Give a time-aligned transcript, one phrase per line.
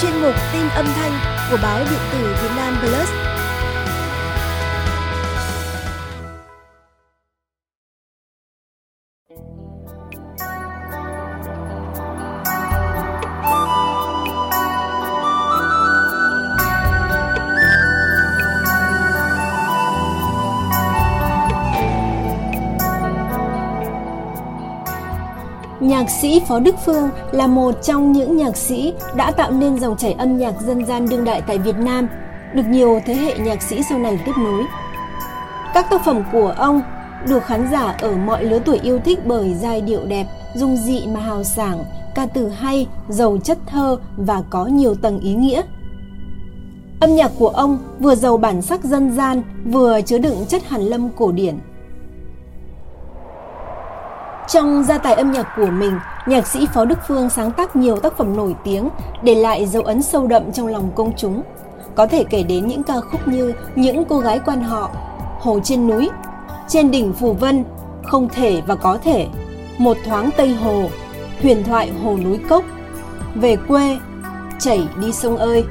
[0.00, 1.12] chuyên mục tin âm thanh
[1.50, 3.31] của báo điện tử Việt Nam Plus.
[26.02, 29.96] Nhạc sĩ Phó Đức Phương là một trong những nhạc sĩ đã tạo nên dòng
[29.96, 32.08] chảy âm nhạc dân gian đương đại tại Việt Nam,
[32.54, 34.64] được nhiều thế hệ nhạc sĩ sau này tiếp nối.
[35.74, 36.82] Các tác phẩm của ông
[37.28, 41.06] được khán giả ở mọi lứa tuổi yêu thích bởi giai điệu đẹp, dung dị
[41.06, 45.62] mà hào sảng, ca từ hay, giàu chất thơ và có nhiều tầng ý nghĩa.
[47.00, 50.82] Âm nhạc của ông vừa giàu bản sắc dân gian, vừa chứa đựng chất hàn
[50.82, 51.58] lâm cổ điển.
[54.52, 57.96] Trong gia tài âm nhạc của mình, nhạc sĩ Phó Đức Phương sáng tác nhiều
[57.96, 58.88] tác phẩm nổi tiếng,
[59.22, 61.42] để lại dấu ấn sâu đậm trong lòng công chúng.
[61.94, 64.90] Có thể kể đến những ca khúc như Những cô gái quan họ,
[65.40, 66.10] Hồ trên núi,
[66.68, 67.64] Trên đỉnh Phù Vân,
[68.04, 69.26] Không thể và có thể,
[69.78, 70.84] Một thoáng Tây Hồ,
[71.42, 72.64] Huyền thoại Hồ núi Cốc,
[73.34, 73.98] Về quê,
[74.58, 75.64] Chảy đi sông ơi.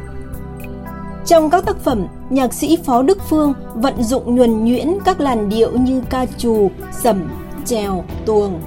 [1.25, 5.49] Trong các tác phẩm, nhạc sĩ Phó Đức Phương vận dụng nhuần nhuyễn các làn
[5.49, 7.29] điệu như ca trù, sẩm,
[7.65, 8.61] trèo, tuồng.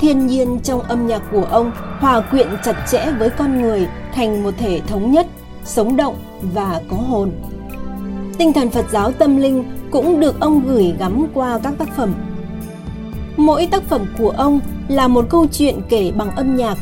[0.00, 4.42] Thiên nhiên trong âm nhạc của ông hòa quyện chặt chẽ với con người thành
[4.42, 5.26] một thể thống nhất,
[5.64, 6.14] sống động
[6.54, 7.30] và có hồn.
[8.38, 12.14] Tinh thần Phật giáo tâm linh cũng được ông gửi gắm qua các tác phẩm.
[13.36, 16.78] Mỗi tác phẩm của ông là một câu chuyện kể bằng âm nhạc.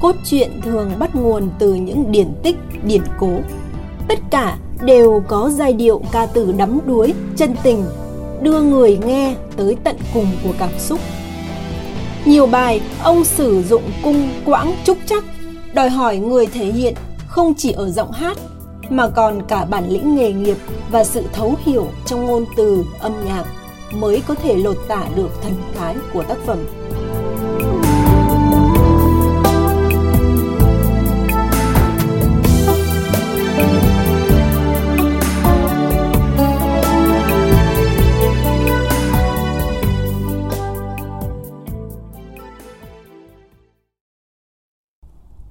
[0.00, 3.30] Cốt truyện thường bắt nguồn từ những điển tích, điển cố.
[4.08, 7.84] Tất cả đều có giai điệu ca từ đắm đuối, chân tình
[8.40, 11.00] đưa người nghe tới tận cùng của cảm xúc.
[12.26, 15.24] Nhiều bài ông sử dụng cung quãng trúc chắc,
[15.74, 16.94] đòi hỏi người thể hiện
[17.28, 18.36] không chỉ ở giọng hát
[18.90, 20.56] mà còn cả bản lĩnh nghề nghiệp
[20.90, 23.44] và sự thấu hiểu trong ngôn từ âm nhạc
[23.92, 26.58] mới có thể lột tả được thần thái của tác phẩm.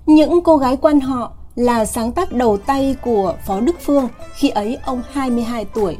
[0.05, 4.49] Những cô gái quan họ là sáng tác đầu tay của Phó Đức Phương khi
[4.49, 5.97] ấy ông 22 tuổi.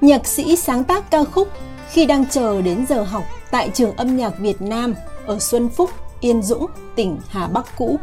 [0.00, 1.48] Nhạc sĩ sáng tác ca khúc
[1.90, 4.94] khi đang chờ đến giờ học tại trường âm nhạc Việt Nam
[5.26, 7.98] ở Xuân Phúc, Yên Dũng, tỉnh Hà Bắc cũ.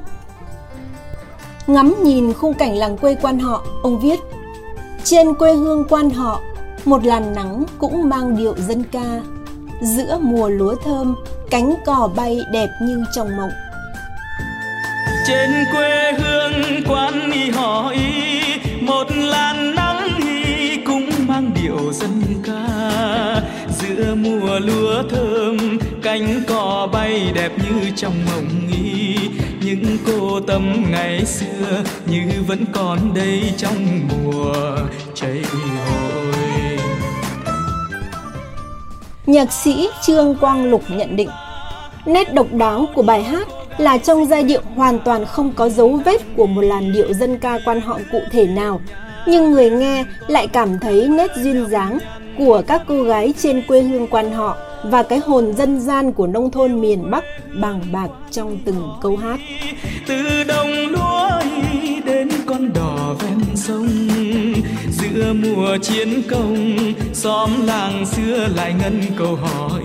[1.67, 4.19] Ngắm nhìn khung cảnh làng quê quan họ, ông viết
[5.03, 6.41] Trên quê hương quan họ,
[6.85, 9.21] một làn nắng cũng mang điệu dân ca.
[9.81, 11.15] Giữa mùa lúa thơm,
[11.49, 13.51] cánh cò bay đẹp như trong mộng
[15.27, 18.41] trên quê hương quan y họ y,
[18.81, 22.67] một làn nắng y cũng mang điệu dân ca.
[23.69, 25.57] Giữa mùa lúa thơm,
[26.03, 29.17] cánh cò bay đẹp như trong mộng y.
[29.61, 34.77] Những cô tâm ngày xưa như vẫn còn đây trong mùa
[35.13, 36.77] chảy hội
[39.25, 41.29] nhạc sĩ trương quang lục nhận định,
[42.05, 43.47] nét độc đáo của bài hát
[43.77, 47.37] là trong giai điệu hoàn toàn không có dấu vết của một làn điệu dân
[47.37, 48.81] ca quan họ cụ thể nào,
[49.27, 51.97] nhưng người nghe lại cảm thấy nét duyên dáng
[52.37, 56.27] của các cô gái trên quê hương quan họ và cái hồn dân gian của
[56.27, 57.23] nông thôn miền Bắc
[57.61, 59.39] bằng bạc trong từng câu hát.
[60.07, 61.29] Từ đồng lúa
[62.05, 63.87] đến con đò ven sông
[65.15, 66.77] giữa mùa chiến công,
[67.13, 69.83] xóm làng xưa lại ngân câu hỏi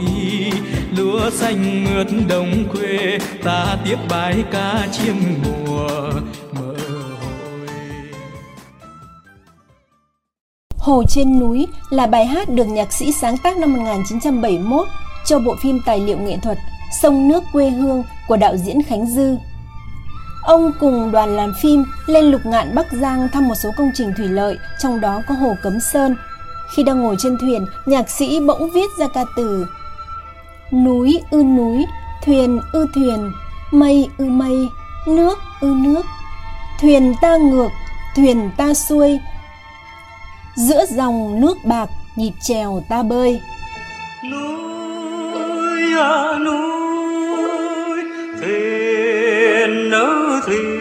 [0.97, 5.15] lúa xanh mượt đồng quê, ta tiếp bài ca chiêm
[5.45, 5.89] mùa
[6.53, 6.75] mơ
[10.79, 14.89] Hồ trên núi là bài hát được nhạc sĩ sáng tác năm 1971
[15.25, 16.59] cho bộ phim tài liệu nghệ thuật
[17.03, 19.37] Sông nước quê hương của đạo diễn Khánh Dư.
[20.43, 24.13] Ông cùng đoàn làm phim lên lục ngạn Bắc Giang thăm một số công trình
[24.17, 26.17] thủy lợi, trong đó có hồ Cấm Sơn.
[26.75, 29.67] Khi đang ngồi trên thuyền, nhạc sĩ bỗng viết ra ca từ
[30.73, 31.87] Núi ư núi,
[32.25, 33.33] thuyền ư thuyền,
[33.71, 34.69] mây ư mây,
[35.07, 36.03] nước ư nước.
[36.81, 37.69] Thuyền ta ngược,
[38.17, 39.19] thuyền ta xuôi.
[40.57, 43.41] Giữa dòng nước bạc, nhịp trèo ta bơi.
[44.31, 48.05] Núi à núi,
[48.41, 48.80] thuyền
[50.47, 50.81] ư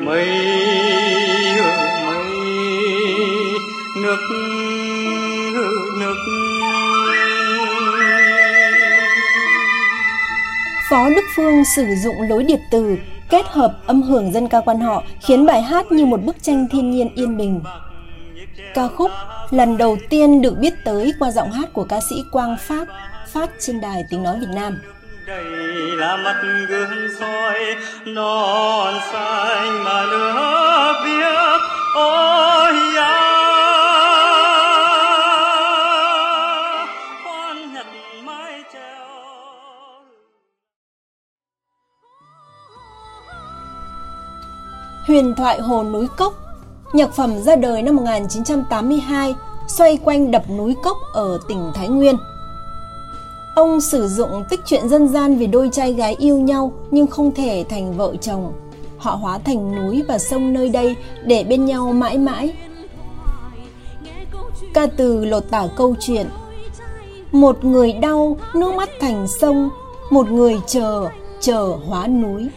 [0.00, 0.52] mây Mây
[10.90, 12.96] Phó Đức Phương sử dụng lối điệp từ
[13.30, 16.66] kết hợp âm hưởng dân ca quan họ khiến bài hát như một bức tranh
[16.70, 17.60] thiên nhiên yên bình.
[18.74, 19.10] Ca khúc
[19.50, 22.84] lần đầu tiên được biết tới qua giọng hát của ca sĩ Quang Pháp
[23.32, 24.78] phát trên đài tiếng nói Việt Nam.
[25.26, 25.44] đây
[25.96, 27.76] là mặt gương soi
[28.06, 31.60] non xanh mà nước biếc
[31.94, 32.72] ôi
[38.72, 39.02] treo
[45.06, 46.32] Huyền thoại Hồ Núi Cốc
[46.92, 49.34] Nhạc phẩm ra đời năm 1982
[49.68, 52.16] xoay quanh đập núi Cốc ở tỉnh Thái Nguyên.
[53.54, 57.34] Ông sử dụng tích truyện dân gian về đôi trai gái yêu nhau nhưng không
[57.34, 58.52] thể thành vợ chồng.
[58.98, 62.54] Họ hóa thành núi và sông nơi đây để bên nhau mãi mãi.
[64.74, 66.26] Ca từ lột tả câu chuyện.
[67.32, 69.70] Một người đau, nước mắt thành sông.
[70.10, 71.08] Một người chờ,
[71.40, 72.48] chờ hóa núi.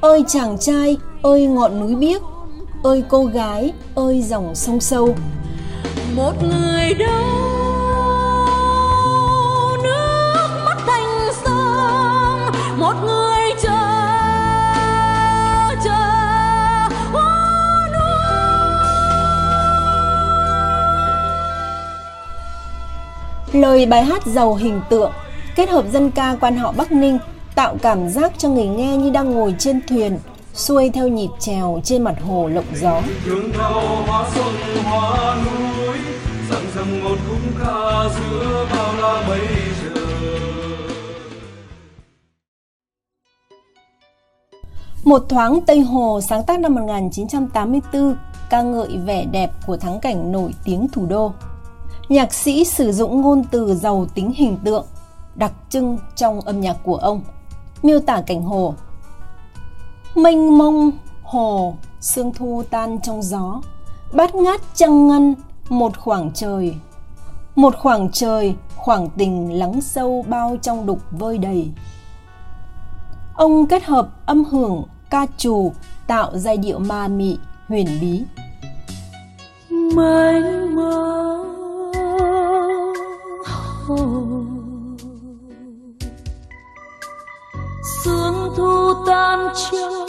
[0.00, 2.22] Ơi chàng trai, ơi ngọn núi biếc.
[2.82, 5.14] Ơi cô gái, ơi dòng sông sâu.
[6.16, 7.49] Một người đau
[23.52, 25.12] Lời bài hát giàu hình tượng,
[25.56, 27.18] kết hợp dân ca quan họ Bắc Ninh
[27.54, 30.18] tạo cảm giác cho người nghe như đang ngồi trên thuyền,
[30.54, 33.02] xuôi theo nhịp trèo trên mặt hồ lộng gió.
[33.26, 34.54] đường theo hoa xuân
[34.84, 35.98] hoa núi
[36.50, 39.40] rằng rằng một khúc ca giữa bao la mây
[39.82, 40.04] trời
[45.04, 48.16] Một thoáng Tây Hồ sáng tác năm 1984
[48.50, 51.32] ca ngợi vẻ đẹp của thắng cảnh nổi tiếng thủ đô.
[52.10, 54.86] Nhạc sĩ sử dụng ngôn từ giàu tính hình tượng,
[55.34, 57.20] đặc trưng trong âm nhạc của ông,
[57.82, 58.74] miêu tả cảnh hồ.
[60.14, 60.90] Mênh mông,
[61.22, 63.60] hồ, sương thu tan trong gió,
[64.12, 65.34] bát ngát trăng ngân,
[65.68, 66.74] một khoảng trời.
[67.56, 71.70] Một khoảng trời, khoảng tình lắng sâu bao trong đục vơi đầy.
[73.34, 75.72] Ông kết hợp âm hưởng, ca trù
[76.06, 78.22] tạo giai điệu ma mị, huyền bí.
[79.70, 81.49] mênh mông
[83.96, 84.42] hồ
[88.04, 89.99] sương thu tan trong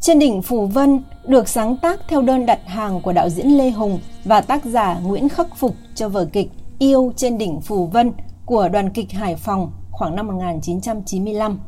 [0.00, 3.70] Trên đỉnh Phù Vân được sáng tác theo đơn đặt hàng của đạo diễn Lê
[3.70, 6.48] Hùng và tác giả Nguyễn Khắc Phục cho vở kịch
[6.78, 8.12] Yêu trên đỉnh Phù Vân
[8.46, 11.58] của đoàn kịch Hải Phòng khoảng năm 1995.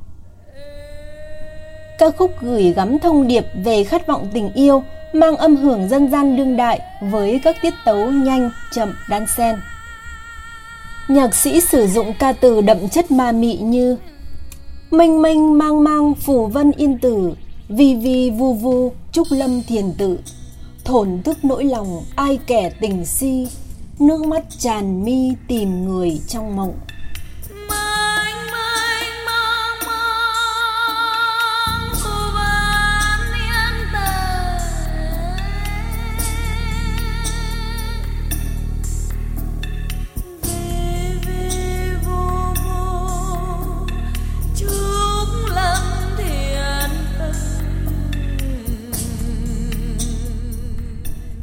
[1.98, 4.82] Ca khúc gửi gắm thông điệp về khát vọng tình yêu,
[5.12, 9.56] mang âm hưởng dân gian đương đại với các tiết tấu nhanh, chậm, đan xen.
[11.08, 13.96] Nhạc sĩ sử dụng ca từ đậm chất ma mị như
[14.90, 17.34] Mênh mênh mang mang phù vân yên tử,
[17.76, 20.18] vi vi vu vu trúc lâm thiền tự,
[20.84, 23.46] thổn thức nỗi lòng ai kẻ tình si,
[23.98, 26.74] nước mắt tràn mi tìm người trong mộng.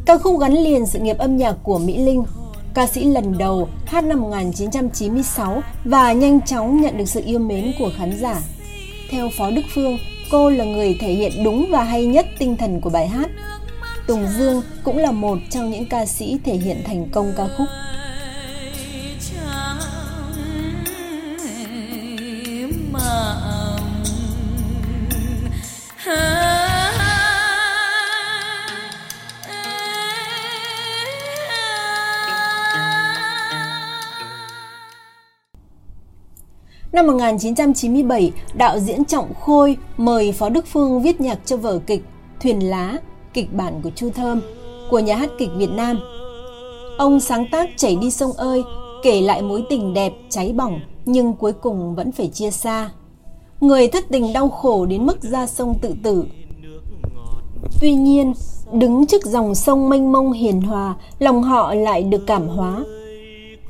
[0.10, 2.24] Ca khúc gắn liền sự nghiệp âm nhạc của Mỹ Linh,
[2.74, 7.72] ca sĩ lần đầu hát năm 1996 và nhanh chóng nhận được sự yêu mến
[7.80, 8.42] của khán giả.
[9.10, 9.98] Theo Phó Đức Phương,
[10.32, 13.30] cô là người thể hiện đúng và hay nhất tinh thần của bài hát.
[14.08, 17.68] Tùng Dương cũng là một trong những ca sĩ thể hiện thành công ca khúc.
[37.00, 42.04] Năm 1997, đạo diễn Trọng Khôi mời Phó Đức Phương viết nhạc cho vở kịch
[42.42, 42.98] Thuyền Lá,
[43.34, 44.42] kịch bản của Chu Thơm,
[44.90, 46.00] của nhà hát kịch Việt Nam.
[46.98, 48.64] Ông sáng tác Chảy đi sông ơi,
[49.04, 52.90] kể lại mối tình đẹp, cháy bỏng, nhưng cuối cùng vẫn phải chia xa.
[53.62, 56.26] Người thất tình đau khổ đến mức ra sông tự tử.
[57.82, 58.34] Tuy nhiên,
[58.74, 62.84] đứng trước dòng sông mênh mông hiền hòa, lòng họ lại được cảm hóa.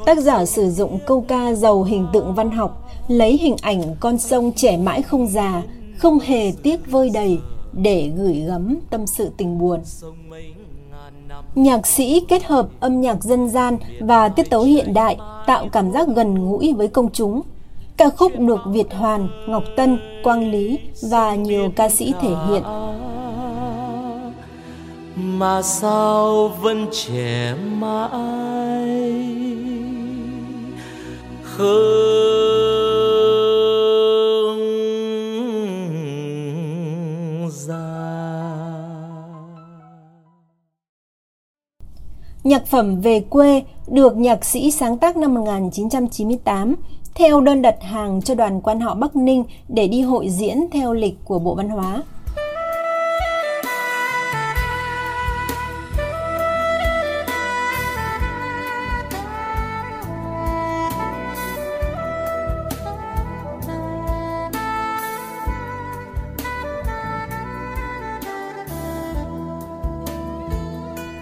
[0.05, 4.17] Tác giả sử dụng câu ca giàu hình tượng văn học, lấy hình ảnh con
[4.17, 5.63] sông trẻ mãi không già,
[5.97, 7.39] không hề tiếc vơi đầy
[7.73, 9.79] để gửi gắm tâm sự tình buồn.
[11.55, 15.91] Nhạc sĩ kết hợp âm nhạc dân gian và tiết tấu hiện đại tạo cảm
[15.91, 17.41] giác gần gũi với công chúng.
[17.97, 22.63] Ca khúc được Việt Hoàn, Ngọc Tân, Quang Lý và nhiều ca sĩ thể hiện.
[25.15, 28.68] Mà sao vẫn trẻ mãi
[31.59, 32.59] khương
[37.51, 37.99] gia
[42.43, 46.75] Nhạc phẩm Về quê được nhạc sĩ sáng tác năm 1998
[47.15, 50.93] theo đơn đặt hàng cho đoàn quan họ Bắc Ninh để đi hội diễn theo
[50.93, 52.03] lịch của Bộ Văn hóa.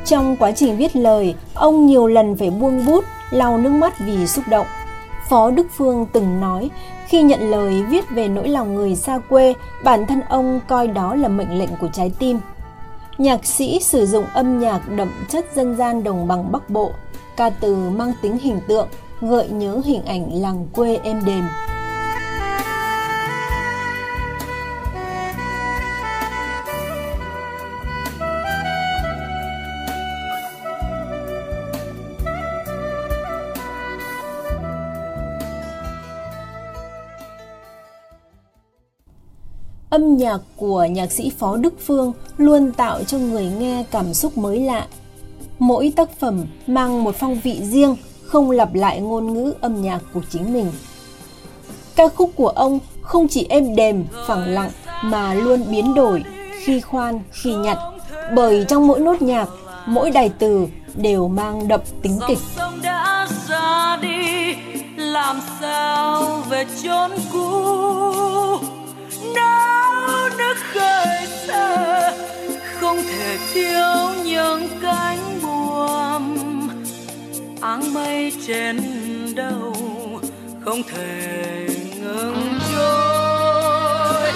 [0.08, 4.28] Trong quá trình viết lời, ông nhiều lần phải buông bút, lau nước mắt vì
[4.28, 4.66] xúc động.
[5.30, 6.70] Phó Đức Phương từng nói,
[7.08, 11.16] khi nhận lời viết về nỗi lòng người xa quê, bản thân ông coi đó
[11.16, 12.40] là mệnh lệnh của trái tim.
[13.18, 16.92] Nhạc sĩ sử dụng âm nhạc đậm chất dân gian đồng bằng Bắc Bộ,
[17.38, 18.88] ca từ mang tính hình tượng,
[19.22, 21.44] gợi nhớ hình ảnh làng quê êm đềm.
[39.90, 44.38] Âm nhạc của nhạc sĩ Phó Đức Phương luôn tạo cho người nghe cảm xúc
[44.38, 44.88] mới lạ.
[45.60, 50.00] Mỗi tác phẩm mang một phong vị riêng, không lặp lại ngôn ngữ âm nhạc
[50.14, 50.72] của chính mình.
[51.96, 54.70] Ca khúc của ông không chỉ êm đềm, phẳng lặng
[55.04, 56.24] mà luôn biến đổi,
[56.64, 57.78] khi khoan, khi nhặt,
[58.36, 59.50] bởi trong mỗi nốt nhạc,
[59.86, 62.40] mỗi đài từ đều mang đậm tính kịch.
[62.58, 64.56] sông đã ra đi
[64.98, 67.87] làm sao về chốn cũ
[77.78, 78.78] áng mây trên
[79.36, 79.74] đầu
[80.66, 81.68] không thể
[82.02, 84.32] ngừng trôi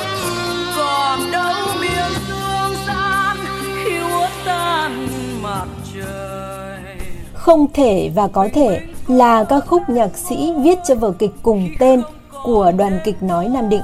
[0.78, 3.38] còn đâu miền dương gian
[3.84, 5.08] khi uất tan
[5.44, 6.98] mặt trời
[7.34, 11.70] Không thể và có thể là ca khúc nhạc sĩ viết cho vở kịch cùng
[11.80, 12.02] tên
[12.44, 13.84] của đoàn kịch nói Nam Định.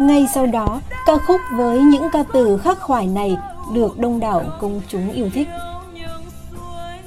[0.00, 3.36] Ngay sau đó, ca khúc với những ca từ khắc khoải này
[3.74, 5.48] được đông đảo công chúng yêu thích.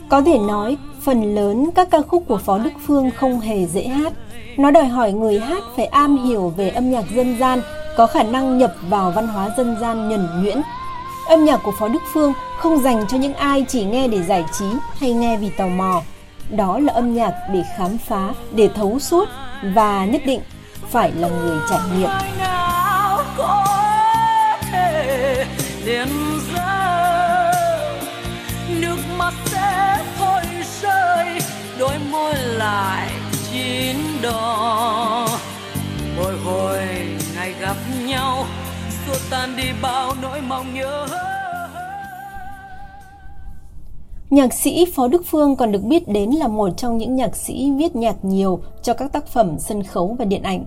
[0.10, 0.78] Có thể nói,
[1.08, 4.14] phần lớn các ca khúc của Phó Đức Phương không hề dễ hát.
[4.58, 7.62] Nó đòi hỏi người hát phải am hiểu về âm nhạc dân gian,
[7.98, 10.62] có khả năng nhập vào văn hóa dân gian nhuần nhuyễn.
[11.28, 14.44] Âm nhạc của Phó Đức Phương không dành cho những ai chỉ nghe để giải
[14.60, 14.66] trí
[15.00, 16.02] hay nghe vì tò mò.
[16.50, 19.30] Đó là âm nhạc để khám phá, để thấu suốt
[19.64, 20.42] và nhất định
[20.90, 22.10] phải là người trải nghiệm.
[23.38, 23.66] có
[24.72, 25.46] thể
[25.86, 26.08] liền
[26.54, 27.54] rơi
[28.82, 29.34] nước mắt
[31.80, 33.12] đôi môi lại
[33.52, 35.28] chín đỏ
[36.18, 36.80] bồi hồi
[37.36, 38.46] ngày gặp nhau
[39.06, 41.08] xua tan đi bao nỗi mong nhớ
[44.30, 47.72] Nhạc sĩ Phó Đức Phương còn được biết đến là một trong những nhạc sĩ
[47.78, 50.66] viết nhạc nhiều cho các tác phẩm sân khấu và điện ảnh.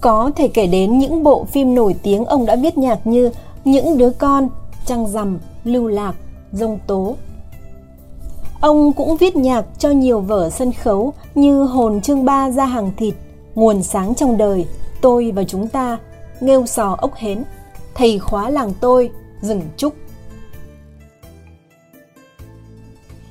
[0.00, 3.30] Có thể kể đến những bộ phim nổi tiếng ông đã viết nhạc như
[3.64, 4.48] Những đứa con,
[4.86, 6.14] Trăng rằm, Lưu lạc,
[6.52, 7.16] Dông tố.
[8.62, 12.90] Ông cũng viết nhạc cho nhiều vở sân khấu như Hồn chương ba ra hàng
[12.96, 13.14] thịt,
[13.54, 14.66] Nguồn sáng trong đời,
[15.00, 15.98] Tôi và chúng ta,
[16.40, 17.44] Nghêu sò ốc hến,
[17.94, 19.94] Thầy khóa làng tôi, Rừng trúc.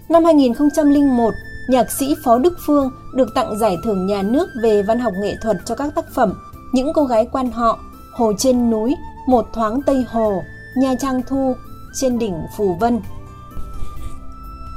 [0.10, 1.34] Năm 2001,
[1.70, 5.36] nhạc sĩ Phó Đức Phương được tặng giải thưởng nhà nước về văn học nghệ
[5.42, 6.34] thuật cho các tác phẩm
[6.74, 7.80] Những cô gái quan họ,
[8.14, 8.96] Hồ trên núi,
[9.28, 10.42] Một thoáng Tây Hồ,
[10.78, 11.54] Nha Trang Thu,
[11.94, 13.02] Trên đỉnh Phù Vân.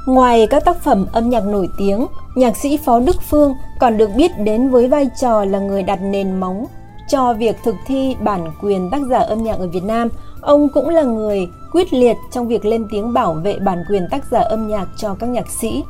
[0.05, 4.09] Ngoài các tác phẩm âm nhạc nổi tiếng, nhạc sĩ Phó Đức Phương còn được
[4.15, 6.65] biết đến với vai trò là người đặt nền móng
[7.07, 10.09] cho việc thực thi bản quyền tác giả âm nhạc ở Việt Nam.
[10.41, 14.25] Ông cũng là người quyết liệt trong việc lên tiếng bảo vệ bản quyền tác
[14.31, 15.83] giả âm nhạc cho các nhạc sĩ.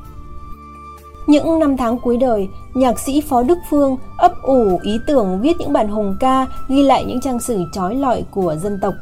[1.27, 5.57] Những năm tháng cuối đời, nhạc sĩ Phó Đức Phương ấp ủ ý tưởng viết
[5.59, 8.93] những bản hùng ca ghi lại những trang sử trói lọi của dân tộc.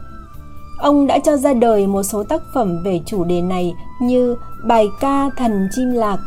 [0.80, 3.74] Ông đã cho ra đời một số tác phẩm về chủ đề này
[4.08, 6.18] như bài ca Thần Chim Lạc,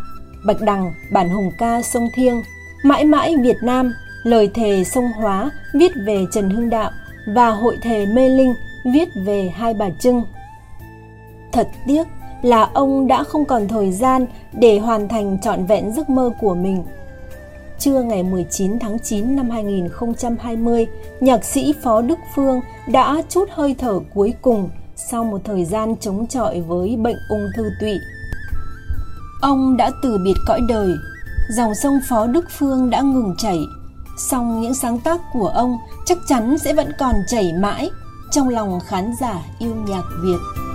[0.46, 2.42] Bạch Đằng, bản hùng ca Sông Thiêng,
[2.84, 3.92] Mãi mãi Việt Nam,
[4.24, 6.90] Lời thề sông Hóa viết về Trần Hưng Đạo
[7.34, 8.54] và Hội thề Mê Linh
[8.92, 10.22] viết về Hai Bà Trưng.
[11.52, 12.06] Thật tiếc
[12.42, 16.54] là ông đã không còn thời gian để hoàn thành trọn vẹn giấc mơ của
[16.54, 16.82] mình.
[17.78, 20.86] Trưa ngày 19 tháng 9 năm 2020,
[21.20, 25.96] nhạc sĩ Phó Đức Phương đã chút hơi thở cuối cùng sau một thời gian
[26.00, 27.98] chống chọi với bệnh ung thư tụy.
[29.40, 30.94] Ông đã từ biệt cõi đời,
[31.56, 33.58] dòng sông Phó Đức Phương đã ngừng chảy,
[34.18, 35.76] song những sáng tác của ông
[36.06, 37.90] chắc chắn sẽ vẫn còn chảy mãi
[38.30, 40.65] trong lòng khán giả yêu nhạc Việt.